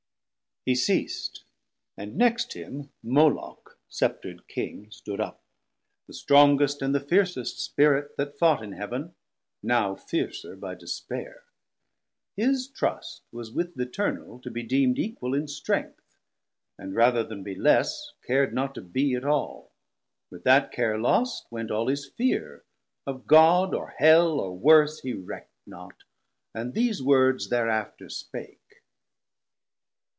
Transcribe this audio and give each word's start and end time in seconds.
He 0.63 0.75
ceas'd, 0.75 1.41
and 1.97 2.15
next 2.15 2.53
him 2.53 2.91
Moloc, 3.01 3.79
Scepter'd 3.89 4.47
King 4.47 4.91
Stood 4.91 5.19
up, 5.19 5.43
the 6.05 6.13
strongest 6.13 6.83
and 6.83 6.93
the 6.93 6.99
fiercest 6.99 7.57
Spirit 7.57 8.15
That 8.17 8.37
fought 8.37 8.63
in 8.63 8.73
Heav'n; 8.73 9.15
now 9.63 9.95
fiercer 9.95 10.55
by 10.55 10.75
despair: 10.75 11.45
His 12.37 12.67
trust 12.67 13.23
was 13.31 13.51
with 13.51 13.73
th' 13.73 13.79
Eternal 13.81 14.37
to 14.41 14.51
be 14.51 14.61
deem'd 14.61 14.99
Equal 14.99 15.33
in 15.33 15.47
strength, 15.47 16.19
and 16.77 16.93
rather 16.93 17.23
then 17.23 17.41
be 17.41 17.55
less 17.55 18.11
Car'd 18.27 18.53
not 18.53 18.75
to 18.75 18.81
be 18.81 19.15
at 19.15 19.25
all; 19.25 19.71
with 20.29 20.43
that 20.43 20.71
care 20.71 20.99
lost 20.99 21.47
Went 21.49 21.71
all 21.71 21.87
his 21.87 22.05
fear: 22.05 22.63
of 23.07 23.25
God, 23.25 23.73
or 23.73 23.95
Hell, 23.97 24.39
or 24.39 24.55
worse 24.55 24.99
He 24.99 25.13
reckd 25.15 25.47
not, 25.65 26.03
and 26.53 26.75
these 26.75 27.01
words 27.01 27.49
thereafter 27.49 28.09
spake. 28.09 28.59